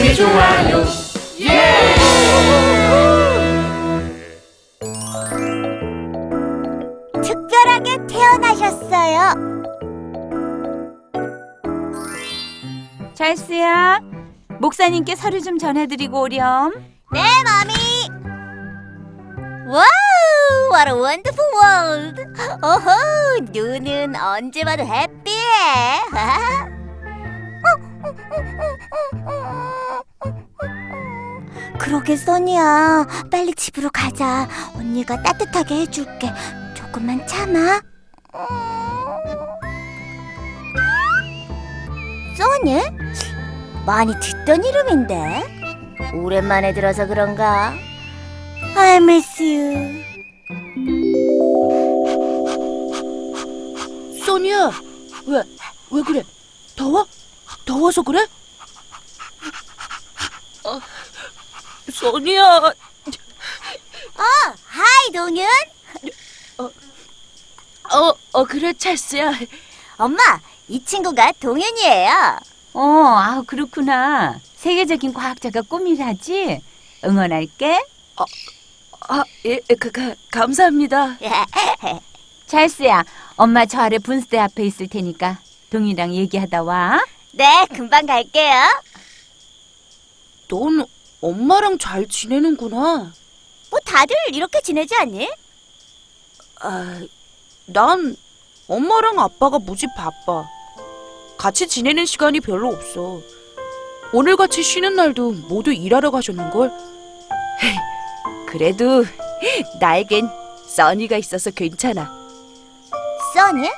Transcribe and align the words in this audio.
예수님이 0.00 0.14
좋아요 0.14 0.84
특별하게 7.22 7.98
태어나셨어요. 8.06 9.34
찰스야, 13.14 14.00
목사님께 14.60 15.14
서류 15.14 15.40
좀 15.42 15.58
전해드리고 15.58 16.22
오렴. 16.22 16.72
네, 17.12 17.20
mommy. 17.44 17.74
wow, 19.66 20.70
what 20.72 20.88
a 20.90 20.94
wonderful 20.94 21.50
world. 21.54 22.18
오호, 22.62 23.40
눈은 23.52 24.16
언제 24.16 24.64
봐도 24.64 24.82
happy해. 24.84 26.00
그러게 31.90 32.14
써니야, 32.16 33.04
빨리 33.32 33.52
집으로 33.52 33.90
가자. 33.90 34.48
언니가 34.76 35.20
따뜻하게 35.24 35.80
해줄게. 35.80 36.32
조금만 36.72 37.26
참아. 37.26 37.80
써니? 42.38 42.80
많이 43.84 44.12
듣던 44.20 44.64
이름인데. 44.64 45.96
오랜만에 46.14 46.72
들어서 46.74 47.08
그런가? 47.08 47.74
I 48.76 48.98
miss 48.98 49.42
you. 49.42 50.04
소니야, 54.24 54.70
왜, 55.26 55.42
왜 55.90 56.02
그래? 56.02 56.22
더워? 56.76 57.04
더워서 57.66 58.02
그래? 58.02 58.24
소니야, 62.00 62.42
어, 62.56 62.72
하이 64.64 65.12
동윤. 65.12 65.46
어, 67.92 68.14
어 68.32 68.44
그래 68.44 68.72
찰스야. 68.72 69.32
엄마, 69.98 70.18
이 70.68 70.82
친구가 70.82 71.32
동윤이에요. 71.32 72.38
어, 72.72 72.82
아 72.82 73.42
그렇구나. 73.46 74.40
세계적인 74.56 75.12
과학자가 75.12 75.60
꿈이라지. 75.62 76.62
응원할게. 77.04 77.84
아, 79.08 79.24
예, 79.44 79.58
그, 79.78 79.90
그, 79.90 80.14
감사합니다. 80.30 81.18
찰스야, 82.46 83.04
엄마 83.36 83.66
저 83.66 83.80
아래 83.80 83.98
분수대 83.98 84.38
앞에 84.38 84.64
있을 84.64 84.88
테니까 84.88 85.38
동이랑 85.68 86.14
얘기하다 86.14 86.62
와. 86.62 87.04
네, 87.32 87.66
금방 87.74 88.06
갈게요. 88.06 88.52
넌 90.48 90.86
엄마랑 91.20 91.78
잘 91.78 92.06
지내는구나. 92.08 93.12
뭐 93.70 93.80
다들 93.84 94.16
이렇게 94.32 94.60
지내지 94.62 94.94
않니? 94.96 95.30
아, 96.60 97.00
난 97.66 98.16
엄마랑 98.68 99.18
아빠가 99.18 99.58
무지 99.58 99.86
바빠. 99.96 100.46
같이 101.36 101.66
지내는 101.68 102.06
시간이 102.06 102.40
별로 102.40 102.68
없어. 102.68 103.20
오늘 104.12 104.36
같이 104.36 104.62
쉬는 104.62 104.96
날도 104.96 105.32
모두 105.48 105.72
일하러 105.72 106.10
가셨는걸? 106.10 106.72
그래도 108.46 109.04
나에겐 109.78 110.28
써니가 110.66 111.16
있어서 111.18 111.50
괜찮아. 111.50 112.10
써니? 113.34 113.70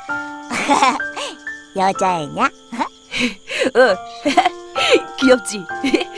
여자애냐? 1.76 2.44
어, 3.74 3.96
귀엽지? 5.18 5.64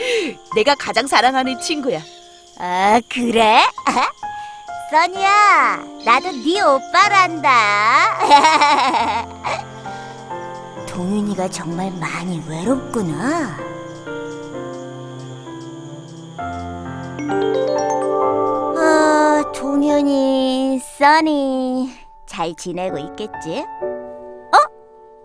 내가 0.55 0.75
가장 0.75 1.07
사랑하는 1.07 1.59
친구야. 1.59 1.99
아, 2.59 2.99
그래? 3.09 3.61
써니야, 4.91 5.83
나도 6.05 6.31
네 6.31 6.61
오빠란다. 6.61 7.49
동윤이가 10.87 11.49
정말 11.49 11.91
많이 11.99 12.41
외롭구나. 12.47 13.57
아, 18.77 19.51
동윤이, 19.53 20.79
써니 20.79 21.89
잘 22.25 22.53
지내고 22.55 22.97
있겠지? 22.99 23.65
어? 24.53 24.57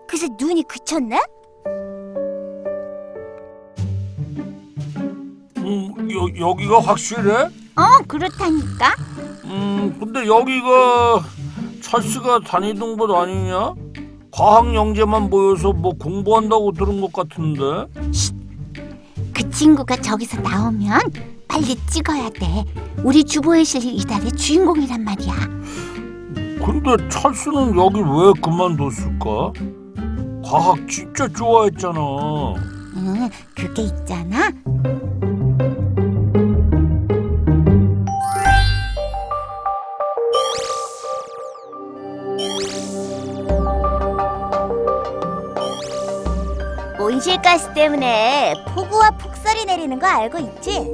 그새 0.07 0.27
눈이 0.37 0.63
그쳤네? 0.63 1.21
여, 6.39 6.49
여기가 6.49 6.79
확실해? 6.81 7.31
어, 7.75 8.03
그렇다니까. 8.07 8.95
음, 9.45 9.95
근데 9.99 10.27
여기가 10.27 11.23
찰스가 11.81 12.39
다니던 12.41 12.97
곳 12.97 13.11
아니냐? 13.15 13.73
과학 14.31 14.73
영재만 14.73 15.29
모여서 15.29 15.73
뭐 15.73 15.93
공부한다고 15.93 16.71
들은 16.73 17.01
것 17.01 17.11
같은데. 17.11 17.85
그 19.33 19.49
친구가 19.49 19.97
저기서 19.97 20.39
나오면 20.41 20.99
빨리 21.47 21.75
찍어야 21.87 22.29
돼. 22.29 22.65
우리 23.03 23.23
주보의 23.23 23.65
실 23.65 23.83
이달의 23.83 24.31
주인공이란 24.33 25.03
말이야. 25.03 25.33
근데 26.63 27.09
찰스는 27.09 27.75
여기 27.77 27.99
왜 27.99 28.31
그만뒀을까? 28.41 29.51
과학 30.45 30.87
진짜 30.87 31.27
좋아했잖아. 31.27 31.99
응, 32.97 33.29
그게 33.55 33.83
있잖아. 33.83 34.51
가스 47.51 47.73
때문에 47.73 48.53
폭우와 48.73 49.11
폭설이 49.11 49.65
내리는 49.65 49.99
거 49.99 50.07
알고 50.07 50.39
있지? 50.39 50.87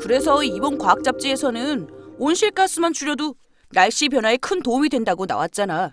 그래서 0.00 0.42
이번 0.42 0.78
과학 0.78 1.04
잡지에서는 1.04 2.16
온실가스만 2.18 2.94
줄여도 2.94 3.34
날씨 3.68 4.08
변화에 4.08 4.38
큰 4.38 4.62
도움이 4.62 4.88
된다고 4.88 5.26
나왔잖아. 5.26 5.92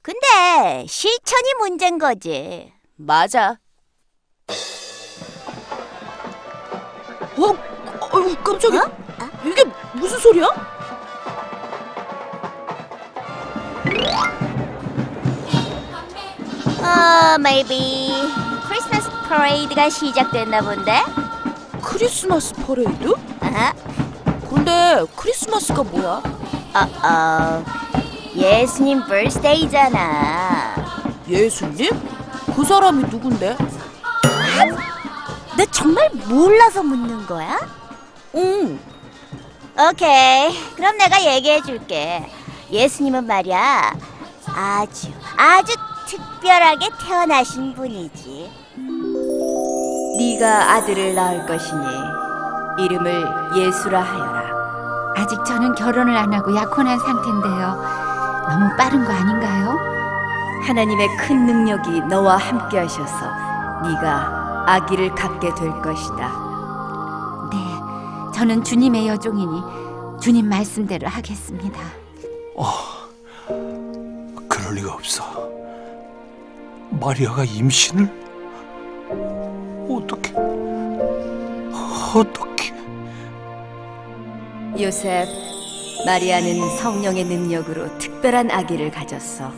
근데 0.00 0.86
실천이 0.86 1.54
문제인 1.58 1.98
거지. 1.98 2.72
맞아. 2.94 3.58
어? 7.36 7.44
어 7.44 8.42
깜짝이야. 8.44 8.96
이게 9.44 9.64
무슨 9.94 10.20
소리야? 10.20 10.46
어, 16.78 17.34
maybe 17.40 18.51
퍼레이드가 19.32 19.88
시작됐나 19.88 20.60
본데? 20.60 21.02
크리스마스 21.80 22.52
퍼레이드? 22.52 23.14
아하. 23.40 23.72
근데 24.50 25.06
크리스마스가 25.16 25.82
뭐야? 25.84 26.22
어, 26.74 27.06
어. 27.08 27.64
예수님 28.36 29.06
birthday잖아. 29.06 30.74
예수님? 31.26 31.88
그 32.54 32.62
사람이 32.62 33.04
누군데? 33.04 33.56
너 35.56 35.64
정말 35.70 36.10
몰라서 36.28 36.82
묻는 36.82 37.24
거야? 37.26 37.58
응. 38.34 38.78
오케이. 39.78 40.74
그럼 40.76 40.98
내가 40.98 41.24
얘기해 41.24 41.62
줄게. 41.62 42.30
예수님은 42.70 43.26
말이야. 43.26 43.94
아주, 44.54 45.08
아주 45.38 45.74
특별하게 46.06 46.90
태어나신 47.02 47.74
분이지. 47.74 48.61
네가 50.16 50.72
아들을 50.74 51.14
낳을 51.14 51.46
것이니 51.46 51.82
이름을 52.78 53.24
예수라 53.56 54.00
하여라. 54.00 54.42
아직 55.16 55.42
저는 55.44 55.74
결혼을 55.74 56.16
안 56.16 56.32
하고 56.32 56.54
약혼한 56.54 56.98
상태인데요. 56.98 57.76
너무 58.48 58.76
빠른 58.76 59.04
거 59.04 59.12
아닌가요? 59.12 59.78
하나님의 60.62 61.16
큰 61.16 61.46
능력이 61.46 62.02
너와 62.02 62.36
함께 62.36 62.78
하셔서 62.78 63.26
네가 63.82 64.64
아기를 64.66 65.14
갖게 65.14 65.52
될 65.54 65.70
것이다. 65.82 67.48
네, 67.50 67.58
저는 68.34 68.62
주님의 68.64 69.08
여종이니 69.08 69.62
주님 70.20 70.48
말씀대로 70.48 71.08
하겠습니다. 71.08 71.80
그럴 74.48 74.74
리가 74.74 74.92
없어. 74.94 75.24
마리아가 76.90 77.44
임신을? 77.44 78.21
어떻게? 82.14 82.72
요셉, 84.80 85.26
마리아는 86.06 86.76
성령의 86.78 87.24
능력으로 87.24 87.98
특별한 87.98 88.50
아기를 88.50 88.90
가졌어. 88.90 89.52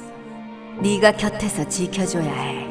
네가 0.80 1.12
곁에서 1.12 1.66
지켜줘야 1.68 2.32
해. 2.32 2.66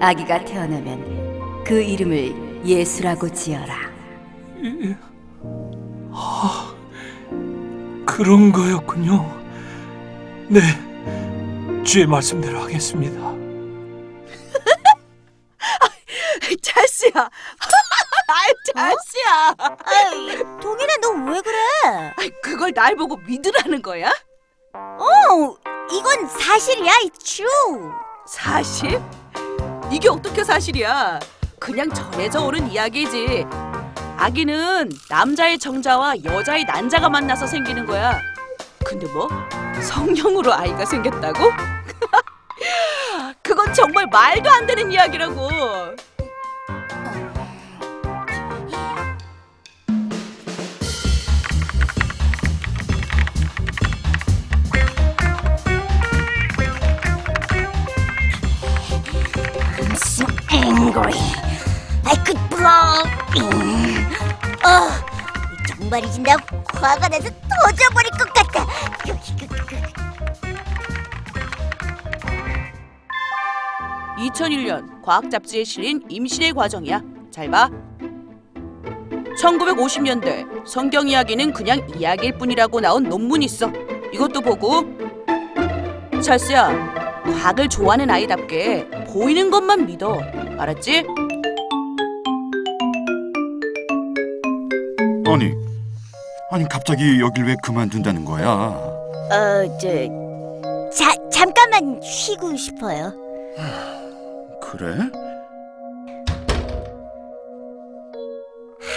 아기가 0.00 0.44
태어나면 0.44 1.64
그 1.64 1.80
이름을 1.80 2.62
예수라고 2.64 3.28
지어라. 3.32 3.74
그런 8.04 8.52
거였군요. 8.52 9.24
네, 10.48 10.60
주의 11.84 12.06
말씀대로 12.06 12.60
하겠습니다. 12.60 13.20
찰스야. 16.62 17.28
아이, 18.36 18.52
찰스야. 18.74 19.54
아이, 19.58 20.38
동일아 20.60 20.96
너 21.00 21.10
왜 21.32 21.40
그래? 21.40 21.56
아이, 22.18 22.30
그걸 22.42 22.72
날 22.72 22.94
보고 22.96 23.16
믿으라는 23.16 23.80
거야? 23.82 24.10
어, 24.74 25.56
이건 25.90 26.26
사실이야, 26.28 26.92
true. 27.24 27.90
사실? 28.26 29.00
이게 29.90 30.08
어떻게 30.08 30.44
사실이야? 30.44 31.18
그냥 31.58 31.90
전해져 31.92 32.42
오는 32.42 32.70
이야기지. 32.70 33.46
아기는 34.18 34.90
남자의 35.08 35.58
정자와 35.58 36.24
여자의 36.24 36.64
난자가 36.64 37.08
만나서 37.08 37.46
생기는 37.46 37.86
거야. 37.86 38.20
근데 38.84 39.06
뭐 39.12 39.28
성령으로 39.80 40.52
아이가 40.52 40.84
생겼다고? 40.84 41.50
그건 43.42 43.72
정말 43.74 44.06
말도 44.06 44.50
안 44.50 44.66
되는 44.66 44.90
이야기라고. 44.92 45.48
어, 63.44 64.88
정말이지 65.68 66.20
나 66.20 66.36
화가 66.74 67.08
나서 67.08 67.28
터져버릴 67.48 68.10
것 68.12 68.32
같아. 68.32 68.66
2001년 74.18 75.02
과학 75.02 75.30
잡지에 75.30 75.64
실린 75.64 76.02
임신의 76.08 76.54
과정이야. 76.54 77.02
잘 77.30 77.50
봐. 77.50 77.68
1950년대 79.38 80.66
성경 80.66 81.08
이야기는 81.08 81.52
그냥 81.52 81.86
이야기일 81.96 82.38
뿐이라고 82.38 82.80
나온 82.80 83.04
논문이 83.04 83.44
있어. 83.44 83.70
이것도 84.12 84.40
보고. 84.40 84.84
찰스야, 86.22 87.22
과학을 87.24 87.68
좋아하는 87.68 88.10
아이답게 88.10 88.88
보이는 89.12 89.50
것만 89.50 89.86
믿어. 89.86 90.18
알았지? 90.58 91.04
아니, 95.32 95.52
아니 96.50 96.68
갑자기 96.68 97.20
여길 97.20 97.44
왜 97.44 97.56
그만둔다는 97.62 98.24
거야? 98.24 98.48
어, 98.48 99.78
저, 99.80 99.88
자, 100.90 101.12
잠깐만 101.30 102.00
쉬고 102.02 102.56
싶어요. 102.56 103.12
그래? 104.62 104.94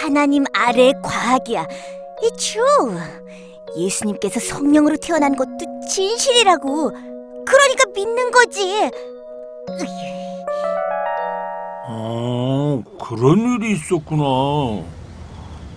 하나님 0.02 0.44
아래 0.52 0.92
과학이야. 1.02 1.66
It's 2.22 2.36
true. 2.38 2.98
예수님께서 3.76 4.40
성령으로 4.40 4.96
태어난 4.96 5.34
것도 5.36 5.58
진실이라고. 5.88 6.90
그러니까 6.90 7.84
믿는 7.94 8.30
거지. 8.30 8.90
아, 11.86 12.82
그런 13.00 13.38
일이 13.38 13.72
있었구나. 13.74 14.22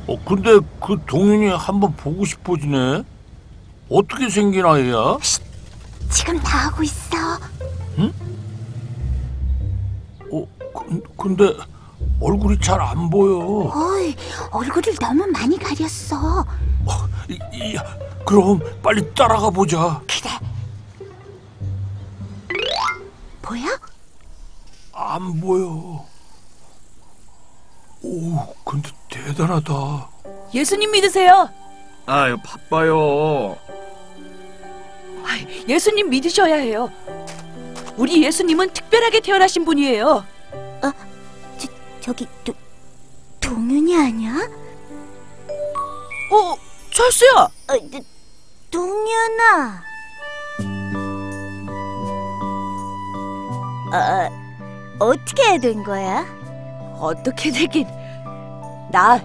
어, 0.08 0.18
근데 0.26 0.60
그 0.86 0.98
동윤이 1.06 1.48
한번 1.56 1.96
보고 1.96 2.26
싶어지네. 2.26 3.04
어떻게 3.90 4.30
생긴 4.30 4.66
아이야? 4.66 5.18
지금 6.12 6.40
다 6.40 6.68
하고 6.68 6.84
있어. 6.84 7.18
어, 10.32 10.48
그, 10.74 11.04
근데 11.18 11.54
얼굴이 12.20 12.60
잘 12.60 12.82
안 12.82 13.10
보여. 13.10 13.38
어이, 13.74 14.16
얼굴을 14.52 14.96
너무 15.00 15.26
많이 15.28 15.58
가렸어. 15.58 16.46
이, 17.30 17.40
이, 17.54 17.78
그럼 18.26 18.60
빨리 18.82 19.14
따라가 19.14 19.50
보자. 19.50 20.02
그래. 20.08 20.30
보여? 23.42 23.64
안 24.94 25.40
보여. 25.40 26.06
오, 28.06 28.54
근데 28.66 28.90
대단하다. 29.14 30.10
예수님 30.56 30.92
믿으세요. 30.92 31.50
아유, 32.08 32.36
바빠요. 32.44 33.56
아이, 35.24 35.46
예수님 35.70 36.10
믿으셔야 36.10 36.56
해요. 36.56 36.92
우리 37.96 38.24
예수님은 38.24 38.74
특별하게 38.74 39.20
태어나신 39.20 39.66
분이에요. 39.66 40.26
저기 42.02 42.28
도, 42.44 42.54
동윤이 43.40 43.96
아니야? 43.96 44.34
어. 46.32 46.58
어, 47.70 47.78
도, 47.92 48.04
동윤아. 48.72 49.84
어, 53.94 54.30
어떻게 55.00 55.60
된 55.60 55.84
거야? 55.84 56.26
어떻게 57.00 57.52
되긴 57.52 57.88
나 58.94 59.20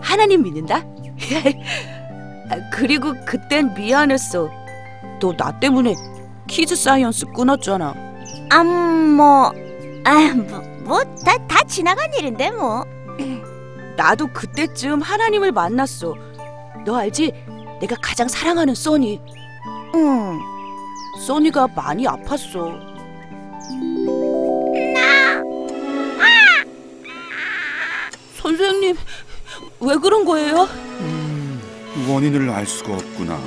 하나님 0.00 0.42
믿는다. 0.42 0.78
아, 0.78 2.56
그리고 2.72 3.12
그땐 3.26 3.72
미안했어. 3.74 4.50
너 5.20 5.32
나 5.36 5.52
때문에 5.60 5.94
kids 6.48 6.74
science 6.74 7.26
끊었잖아. 7.26 7.94
아, 8.50 8.64
뭐, 8.64 9.52
아, 10.04 10.34
뭐, 10.34 10.60
뭐, 10.84 11.04
다, 11.24 11.36
다 11.46 11.62
지나간 11.68 12.12
일인데, 12.18 12.50
뭐. 12.50 12.84
나도 13.96 14.26
그때쯤 14.32 15.00
하나님을 15.00 15.52
만났어. 15.52 16.14
너 16.84 16.96
알지? 16.96 17.32
내가 17.80 17.94
가장 18.02 18.26
사랑하는 18.26 18.74
써니. 18.74 19.20
응. 19.94 20.40
써니가 21.26 21.68
많이 21.76 22.04
아팠어. 22.04 22.91
선생님, 28.42 28.96
왜 29.80 29.96
그런 29.96 30.24
거예요? 30.24 30.68
원인을 32.08 32.50
알 32.50 32.66
수가 32.66 32.94
없구나. 32.94 33.38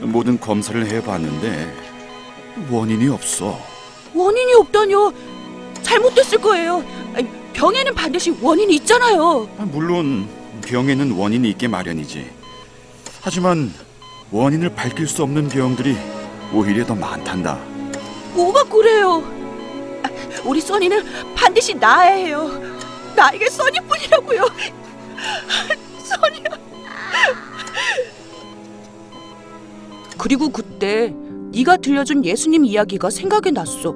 모든 0.00 0.38
검사를 0.38 0.86
해봤는데 0.86 1.74
원인이 2.70 3.08
없어. 3.08 3.58
원인이 4.14 4.52
없다뇨. 4.54 5.12
잘못됐을 5.82 6.38
거예요. 6.38 6.84
아니, 7.14 7.28
병에는 7.54 7.94
반드시 7.94 8.34
원인이 8.40 8.74
있잖아요. 8.76 9.48
아, 9.58 9.64
물론 9.64 10.28
병에는 10.66 11.12
원인이 11.12 11.48
있게 11.50 11.66
마련이지. 11.66 12.30
하지만 13.22 13.72
원인을 14.30 14.74
밝힐 14.74 15.06
수 15.08 15.22
없는 15.22 15.48
병들이 15.48 15.96
오히려 16.52 16.84
더 16.84 16.94
많단다. 16.94 17.58
뭐가 18.34 18.64
그래요? 18.64 19.22
아, 20.02 20.08
우리 20.44 20.60
써니는 20.60 21.34
반드시 21.34 21.74
나아야 21.74 22.12
해요. 22.12 22.50
나에게 23.18 23.50
써니뿐이라고요. 23.50 24.42
써니야. 25.98 26.44
그리고 30.16 30.48
그때 30.48 31.14
네가 31.52 31.78
들려준 31.78 32.24
예수님 32.24 32.64
이야기가 32.64 33.10
생각이 33.10 33.52
났어. 33.52 33.94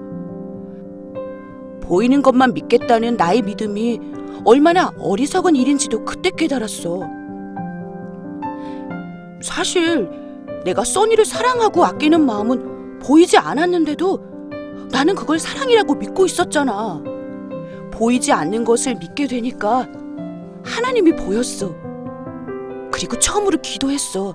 보이는 1.82 2.22
것만 2.22 2.54
믿겠다는 2.54 3.16
나의 3.16 3.42
믿음이 3.42 4.00
얼마나 4.44 4.92
어리석은 4.98 5.54
일인지도 5.54 6.04
그때 6.04 6.30
깨달았어. 6.30 7.00
사실 9.42 10.08
내가 10.64 10.84
써니를 10.84 11.24
사랑하고 11.24 11.84
아끼는 11.84 12.24
마음은 12.24 13.00
보이지 13.00 13.36
않았는데도 13.36 14.32
나는 14.90 15.14
그걸 15.14 15.38
사랑이라고 15.38 15.94
믿고 15.94 16.26
있었잖아. 16.26 17.11
보이지 18.02 18.32
않는 18.32 18.64
것을 18.64 18.96
믿게 18.96 19.28
되니까 19.28 19.86
하나님이 20.64 21.14
보였어. 21.14 21.72
그리고 22.90 23.16
처음으로 23.16 23.58
기도했어. 23.62 24.34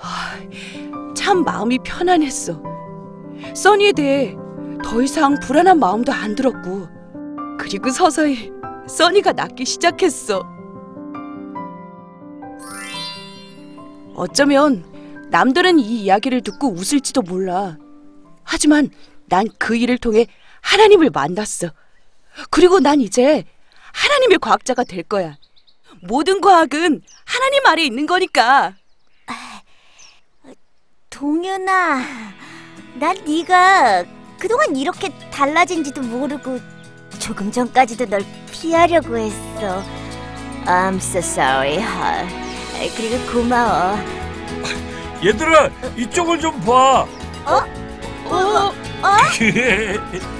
아, 0.00 0.38
참 1.14 1.44
마음이 1.44 1.80
편안했어. 1.84 2.62
써니에 3.54 3.92
대해 3.92 4.34
더 4.82 5.02
이상 5.02 5.38
불안한 5.40 5.78
마음도 5.78 6.10
안 6.10 6.34
들었고, 6.34 6.88
그리고 7.58 7.90
서서히 7.90 8.50
써니가 8.88 9.34
낫기 9.34 9.66
시작했어. 9.66 10.42
어쩌면 14.14 14.86
남들은 15.30 15.78
이 15.80 16.04
이야기를 16.04 16.40
듣고 16.40 16.72
웃을지도 16.72 17.20
몰라. 17.20 17.76
하지만 18.42 18.88
난 19.28 19.46
그 19.58 19.76
일을 19.76 19.98
통해 19.98 20.26
하나님을 20.62 21.10
만났어. 21.10 21.72
그리고 22.50 22.80
난 22.80 23.00
이제 23.00 23.44
하나님의 23.92 24.38
과학자가 24.38 24.84
될 24.84 25.02
거야. 25.02 25.36
모든 26.02 26.40
과학은 26.40 27.02
하나님 27.24 27.66
아래 27.66 27.82
있는 27.84 28.06
거니까. 28.06 28.74
동윤아, 31.10 32.02
난 32.94 33.24
네가 33.26 34.04
그동안 34.38 34.74
이렇게 34.74 35.10
달라진지도 35.30 36.00
모르고 36.02 36.58
조금 37.18 37.52
전까지도 37.52 38.06
널 38.06 38.24
피하려고 38.50 39.18
했어. 39.18 39.82
I'm 40.64 40.96
so 40.96 41.18
sorry, 41.18 41.78
하. 41.78 42.26
그리고 42.96 43.18
고마워. 43.30 43.98
얘들아 45.24 45.68
이쪽을 45.96 46.40
좀 46.40 46.58
봐. 46.62 47.06
어? 47.44 47.80
예수 49.36 50.30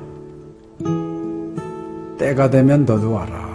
때가 2.21 2.51
되면 2.51 2.85
너도 2.85 3.13
와라. 3.13 3.49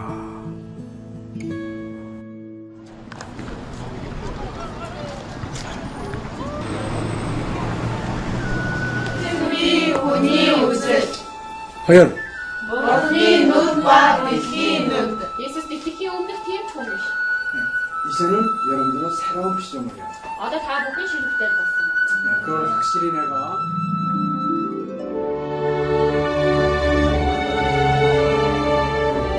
허연, 11.87 12.13
Jesus 15.39 15.69
die 15.69 15.79
Tiki 15.79 16.09
und 16.09 16.27
die 16.27 16.35
Team 16.45 16.67
tun 16.73 16.83
nicht. 16.83 17.07
이제는 18.11 18.43
여러분들은 18.73 19.11
새로운 19.15 19.57
피조물이야. 19.57 20.05
Ada 20.43 20.59
ta 20.59 20.83
bugün 20.91 21.07
çocuklar 21.07 21.51
basın. 21.55 21.87
그걸 22.45 22.69
확실히 22.73 23.13
내가 23.13 23.57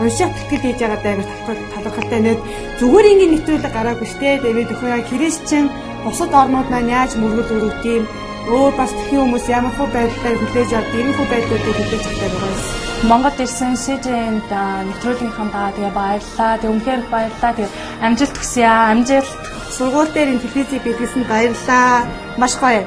унших 0.00 0.30
бэлтгэл 0.34 0.62
хийж 0.62 0.78
байгаа 0.80 1.00
даа 1.02 1.14
талхал 1.46 1.82
талхалтай 1.84 2.20
нэт 2.22 2.40
зүгээр 2.78 3.10
ингээд 3.10 3.32
нэвтрүүлэг 3.34 3.72
гараагүй 3.74 4.08
штэ 4.12 4.30
тэгээд 4.42 4.72
өхөө 4.74 4.90
яа 4.94 5.02
христчэн 5.10 5.64
бусад 6.04 6.32
орнууд 6.40 6.68
маань 6.70 6.92
яаж 6.98 7.12
мөргөл 7.18 7.54
өрөвт 7.56 7.84
юм 7.84 8.04
өөр 8.48 8.72
бас 8.80 8.92
тхэн 8.96 9.20
хүмүүс 9.20 9.46
ямар 9.52 9.72
хөө 9.76 9.88
байдлаар 9.92 10.36
хүлээж 10.40 10.70
авдаг 10.72 11.00
юм 11.02 11.10
хөө 11.16 11.26
байдлуудыг 11.32 11.76
хүлээж 11.76 12.04
авдаг 12.08 12.30
байгаа 12.32 12.52
юм. 12.54 12.88
Монгол 13.08 13.38
ирсэн 13.44 13.74
СЖН-д 13.78 14.52
нэвтрүүлгийнхаа 14.88 15.48
даа 15.54 15.70
тэгээ 15.76 15.92
баярлаа. 15.94 16.52
Тэг 16.58 16.70
үнхээр 16.72 17.02
баярлаа. 17.12 17.52
Тэг 17.54 17.68
амжилт 18.02 18.36
хүсье 18.38 18.66
аа. 18.66 18.90
Амжилт. 18.90 19.30
Сургууль 19.76 20.10
дээр 20.10 20.32
ин 20.34 20.42
телевизийг 20.42 20.82
бидлсэн 20.82 21.22
баярлаа. 21.30 22.08
Маш 22.40 22.54
гоё. 22.58 22.82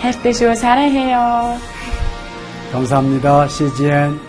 хайртай 0.00 0.32
шүү. 0.32 0.54
사랑해요. 0.54 1.58
감사합니다. 2.72 3.48
CGN. 3.48 4.25